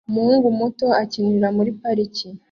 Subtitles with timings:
[0.09, 2.27] umuhungu muto akinira muri pariki